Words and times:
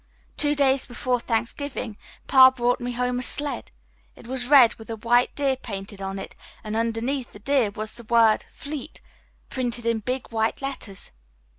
Two 0.35 0.55
days 0.55 0.87
before 0.87 1.19
Thanksgiving 1.19 1.95
Pa 2.27 2.49
brought 2.49 2.79
me 2.79 2.93
home 2.93 3.19
a 3.19 3.21
sled. 3.21 3.69
It 4.15 4.25
was 4.25 4.47
red 4.47 4.73
with 4.77 4.89
a 4.89 4.95
white 4.95 5.35
deer 5.35 5.55
painted 5.55 6.01
on 6.01 6.17
it 6.17 6.33
and 6.63 6.75
underneath 6.75 7.33
the 7.33 7.37
deer 7.39 7.69
was 7.69 7.93
the 7.93 8.03
word 8.05 8.43
'Fleet,' 8.51 8.99
printed 9.49 9.85
in 9.85 9.99
big 9.99 10.31
white 10.31 10.59
letters. 10.59 11.11